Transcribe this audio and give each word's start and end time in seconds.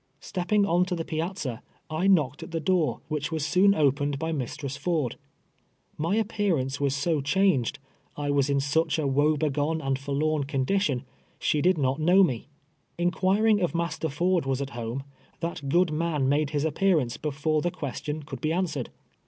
Stepping 0.19 0.65
on 0.65 0.83
to. 0.83 0.95
the 0.95 1.05
piazza, 1.05 1.61
I 1.87 2.07
knocked 2.07 2.41
at 2.41 2.49
the 2.49 2.59
door, 2.59 3.01
which 3.07 3.31
was 3.31 3.45
soon 3.45 3.75
opened 3.75 4.17
by 4.17 4.31
Mistress 4.31 4.75
Ford, 4.75 5.15
My 5.95 6.17
aj^pearancc 6.17 6.79
was 6.79 6.95
so 6.95 7.21
changed— 7.21 7.77
I 8.17 8.31
was 8.31 8.49
in 8.49 8.59
such 8.59 8.97
awo 8.97 9.37
begune 9.37 9.79
and 9.79 9.99
foi'lorn 9.99 10.47
condition, 10.47 11.03
she 11.37 11.61
did 11.61 11.77
not 11.77 11.99
know 12.01 12.23
me. 12.23 12.47
In( 12.97 13.11
juiring 13.11 13.59
if 13.63 13.75
Master 13.75 14.09
Ford 14.09 14.47
was 14.47 14.59
at 14.59 14.71
home, 14.71 15.03
that 15.39 15.69
good 15.69 15.91
man 15.91 16.27
made 16.27 16.49
his 16.49 16.65
appearance, 16.65 17.17
before 17.17 17.61
the 17.61 17.69
question 17.69 18.23
could 18.23 18.41
be 18.41 18.51
answered. 18.51 18.89